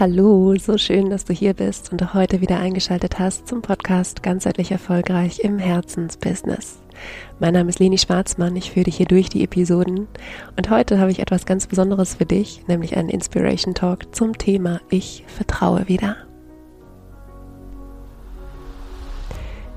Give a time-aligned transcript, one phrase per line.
[0.00, 4.22] Hallo, so schön, dass du hier bist und auch heute wieder eingeschaltet hast zum Podcast
[4.22, 6.78] Ganzheitlich Erfolgreich im Herzensbusiness.
[7.38, 10.08] Mein Name ist Leni Schwarzmann, ich führe dich hier durch die Episoden
[10.56, 14.80] und heute habe ich etwas ganz Besonderes für dich, nämlich einen Inspiration Talk zum Thema
[14.88, 16.16] Ich vertraue wieder.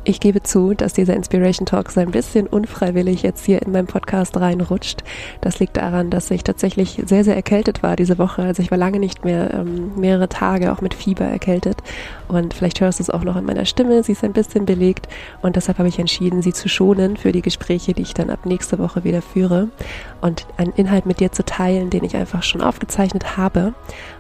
[0.06, 3.88] Ich gebe zu, dass dieser Inspiration Talk so ein bisschen unfreiwillig jetzt hier in meinem
[3.88, 5.02] Podcast reinrutscht.
[5.40, 8.42] Das liegt daran, dass ich tatsächlich sehr, sehr erkältet war diese Woche.
[8.42, 11.78] Also ich war lange nicht mehr ähm, mehrere Tage auch mit Fieber erkältet.
[12.28, 14.04] Und vielleicht hörst du es auch noch in meiner Stimme.
[14.04, 15.08] Sie ist ein bisschen belegt.
[15.42, 18.46] Und deshalb habe ich entschieden, sie zu schonen für die Gespräche, die ich dann ab
[18.46, 19.70] nächste Woche wieder führe.
[20.20, 23.74] Und einen Inhalt mit dir zu teilen, den ich einfach schon aufgezeichnet habe.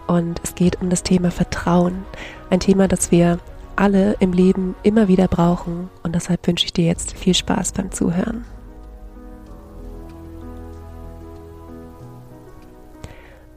[0.07, 2.05] Und es geht um das Thema Vertrauen.
[2.49, 3.39] Ein Thema, das wir
[3.75, 5.89] alle im Leben immer wieder brauchen.
[6.03, 8.45] Und deshalb wünsche ich dir jetzt viel Spaß beim Zuhören.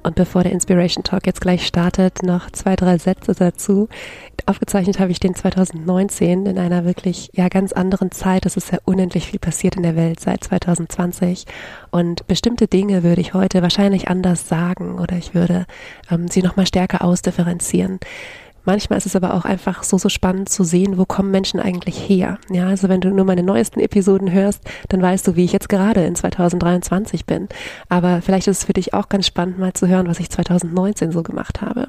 [0.06, 3.88] Und bevor der Inspiration Talk jetzt gleich startet, noch zwei, drei Sätze dazu.
[4.46, 8.46] Aufgezeichnet habe ich den 2019 in einer wirklich ja ganz anderen Zeit.
[8.46, 11.46] Es ist ja unendlich viel passiert in der Welt seit 2020
[11.90, 15.66] und bestimmte Dinge würde ich heute wahrscheinlich anders sagen oder ich würde
[16.08, 17.98] ähm, sie noch mal stärker ausdifferenzieren.
[18.66, 22.08] Manchmal ist es aber auch einfach so, so spannend zu sehen, wo kommen Menschen eigentlich
[22.08, 22.38] her.
[22.50, 25.68] Ja, also wenn du nur meine neuesten Episoden hörst, dann weißt du, wie ich jetzt
[25.68, 27.48] gerade in 2023 bin.
[27.88, 31.12] Aber vielleicht ist es für dich auch ganz spannend, mal zu hören, was ich 2019
[31.12, 31.88] so gemacht habe.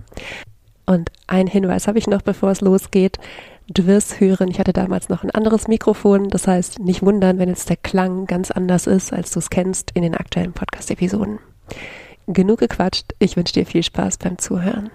[0.85, 3.17] Und ein Hinweis habe ich noch, bevor es losgeht.
[3.67, 7.49] Du wirst hören, ich hatte damals noch ein anderes Mikrofon, das heißt, nicht wundern, wenn
[7.49, 11.39] jetzt der Klang ganz anders ist, als du es kennst in den aktuellen Podcast-Episoden.
[12.27, 14.89] Genug gequatscht, ich wünsche dir viel Spaß beim Zuhören.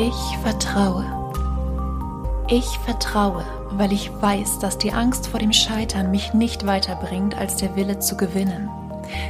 [0.00, 1.04] Ich vertraue.
[2.46, 7.56] Ich vertraue, weil ich weiß, dass die Angst vor dem Scheitern mich nicht weiterbringt als
[7.56, 8.70] der Wille zu gewinnen.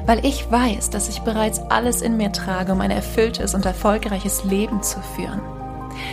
[0.04, 4.44] Weil ich weiß, dass ich bereits alles in mir trage, um ein erfülltes und erfolgreiches
[4.44, 5.40] Leben zu führen.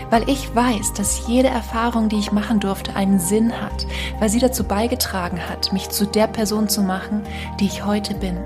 [0.09, 3.85] Weil ich weiß, dass jede Erfahrung, die ich machen durfte, einen Sinn hat,
[4.21, 7.23] weil sie dazu beigetragen hat, mich zu der Person zu machen,
[7.59, 8.37] die ich heute bin.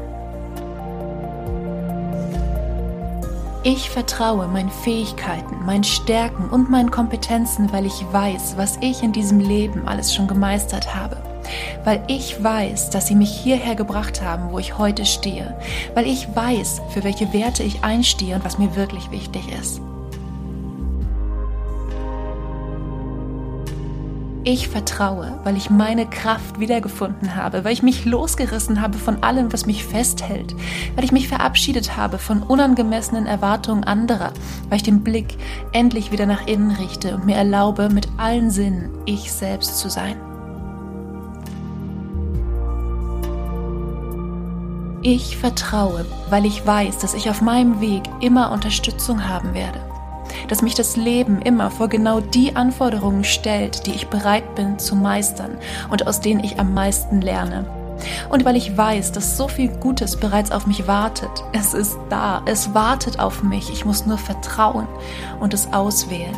[3.62, 9.12] Ich vertraue meinen Fähigkeiten, meinen Stärken und meinen Kompetenzen, weil ich weiß, was ich in
[9.12, 11.18] diesem Leben alles schon gemeistert habe.
[11.84, 15.59] Weil ich weiß, dass sie mich hierher gebracht haben, wo ich heute stehe.
[15.94, 19.81] Weil ich weiß, für welche Werte ich einstehe und was mir wirklich wichtig ist.
[24.45, 29.51] Ich vertraue, weil ich meine Kraft wiedergefunden habe, weil ich mich losgerissen habe von allem,
[29.51, 30.55] was mich festhält,
[30.95, 34.31] weil ich mich verabschiedet habe von unangemessenen Erwartungen anderer,
[34.69, 35.35] weil ich den Blick
[35.73, 40.16] endlich wieder nach innen richte und mir erlaube, mit allen Sinnen ich selbst zu sein.
[45.01, 49.88] Ich vertraue, weil ich weiß, dass ich auf meinem Weg immer Unterstützung haben werde
[50.49, 54.95] dass mich das Leben immer vor genau die Anforderungen stellt, die ich bereit bin zu
[54.95, 55.57] meistern
[55.89, 57.65] und aus denen ich am meisten lerne.
[58.29, 61.29] Und weil ich weiß, dass so viel Gutes bereits auf mich wartet.
[61.53, 63.69] Es ist da, es wartet auf mich.
[63.71, 64.87] Ich muss nur vertrauen
[65.39, 66.37] und es auswählen.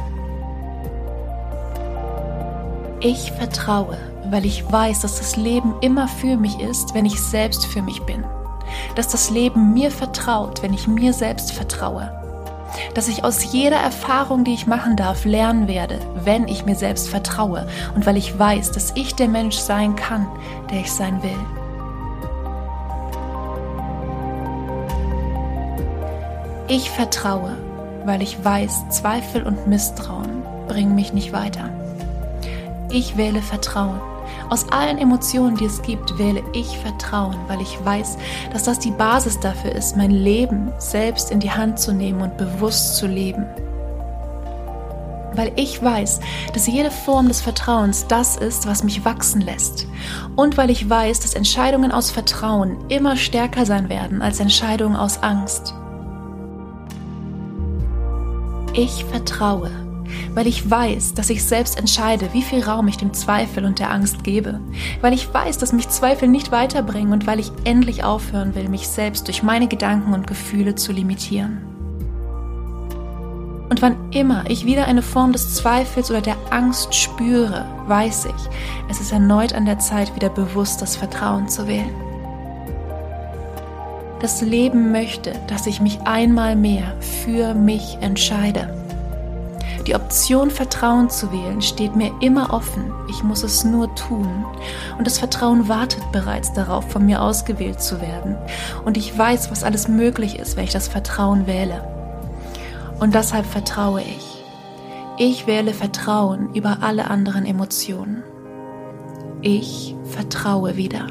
[3.00, 3.98] Ich vertraue,
[4.30, 8.02] weil ich weiß, dass das Leben immer für mich ist, wenn ich selbst für mich
[8.04, 8.26] bin.
[8.96, 12.21] Dass das Leben mir vertraut, wenn ich mir selbst vertraue
[12.94, 17.10] dass ich aus jeder Erfahrung, die ich machen darf, lernen werde, wenn ich mir selbst
[17.10, 20.28] vertraue und weil ich weiß, dass ich der Mensch sein kann,
[20.70, 21.40] der ich sein will.
[26.68, 27.58] Ich vertraue,
[28.06, 31.70] weil ich weiß, Zweifel und Misstrauen bringen mich nicht weiter.
[32.90, 34.00] Ich wähle Vertrauen
[34.52, 38.18] aus allen Emotionen, die es gibt, wähle ich Vertrauen, weil ich weiß,
[38.52, 42.36] dass das die Basis dafür ist, mein Leben selbst in die Hand zu nehmen und
[42.36, 43.46] bewusst zu leben.
[45.36, 46.20] Weil ich weiß,
[46.54, 49.88] dass jede Form des Vertrauens das ist, was mich wachsen lässt.
[50.36, 55.24] Und weil ich weiß, dass Entscheidungen aus Vertrauen immer stärker sein werden als Entscheidungen aus
[55.24, 55.74] Angst.
[58.74, 59.72] Ich vertraue
[60.34, 63.92] weil ich weiß, dass ich selbst entscheide, wie viel Raum ich dem Zweifel und der
[63.92, 64.60] Angst gebe,
[65.02, 68.88] weil ich weiß, dass mich Zweifel nicht weiterbringen und weil ich endlich aufhören will, mich
[68.88, 71.62] selbst durch meine Gedanken und Gefühle zu limitieren.
[73.70, 78.50] Und wann immer ich wieder eine Form des Zweifels oder der Angst spüre, weiß ich,
[78.90, 81.96] es ist erneut an der Zeit, wieder bewusst das Vertrauen zu wählen.
[84.20, 88.81] Das Leben möchte, dass ich mich einmal mehr für mich entscheide
[89.88, 92.94] Die Option Vertrauen zu wählen steht mir immer offen.
[93.10, 94.46] Ich muss es nur tun.
[94.98, 98.38] Und das Vertrauen wartet bereits darauf, von mir ausgewählt zu werden.
[98.86, 101.84] Und ich weiß, was alles möglich ist, wenn ich das Vertrauen wähle.
[103.00, 104.44] Und deshalb vertraue ich.
[105.18, 108.24] Ich wähle Vertrauen über alle anderen Emotionen.
[109.42, 111.08] Ich vertraue wieder.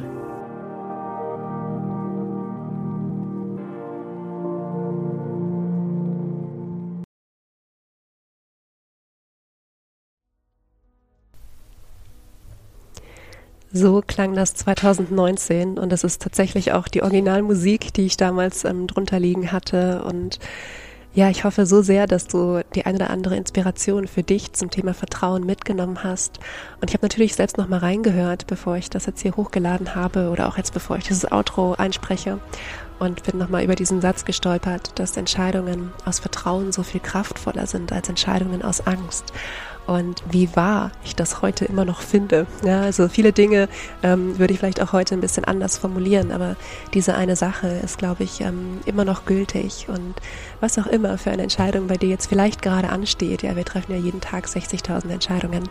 [13.73, 18.89] So klang das 2019 und das ist tatsächlich auch die Originalmusik, die ich damals ähm,
[18.89, 20.03] drunter liegen hatte.
[20.03, 20.41] Und
[21.15, 24.73] ja, ich hoffe so sehr, dass du die eine oder andere Inspiration für dich zum
[24.73, 26.41] Thema Vertrauen mitgenommen hast.
[26.81, 30.31] Und ich habe natürlich selbst noch mal reingehört, bevor ich das jetzt hier hochgeladen habe
[30.31, 32.41] oder auch jetzt bevor ich dieses Outro einspreche
[32.99, 37.69] und bin noch mal über diesen Satz gestolpert, dass Entscheidungen aus Vertrauen so viel kraftvoller
[37.69, 39.33] sind als Entscheidungen aus Angst
[39.87, 42.47] und wie wahr ich das heute immer noch finde.
[42.65, 43.69] Ja, also viele Dinge
[44.03, 46.57] ähm, würde ich vielleicht auch heute ein bisschen anders formulieren, aber
[46.95, 50.15] diese eine Sache ist, glaube ich, ähm, immer noch gültig und
[50.61, 53.43] was auch immer für eine Entscheidung bei dir jetzt vielleicht gerade ansteht.
[53.43, 55.69] Ja, wir treffen ja jeden Tag 60.000 Entscheidungen.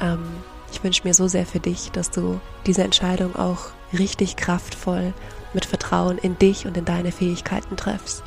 [0.00, 0.20] Ähm,
[0.72, 5.12] ich wünsche mir so sehr für dich, dass du diese Entscheidung auch richtig kraftvoll
[5.52, 8.22] mit Vertrauen in dich und in deine Fähigkeiten triffst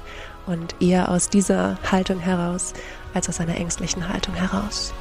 [0.46, 2.74] und eher aus dieser Haltung heraus
[3.16, 4.94] als aus einer ängstlichen Haltung heraus.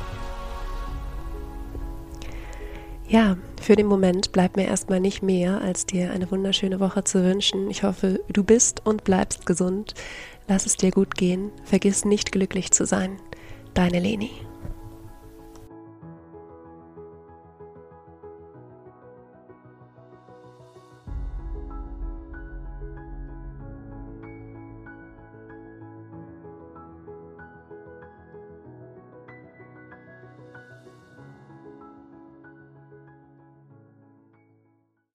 [3.07, 7.23] Ja, für den Moment bleibt mir erstmal nicht mehr, als dir eine wunderschöne Woche zu
[7.23, 7.71] wünschen.
[7.71, 9.95] Ich hoffe, du bist und bleibst gesund.
[10.49, 11.51] Lass es dir gut gehen.
[11.65, 13.19] Vergiss nicht glücklich zu sein.
[13.75, 14.31] Deine Leni.